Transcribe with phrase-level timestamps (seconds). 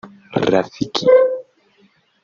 [0.51, 1.05] Rafiki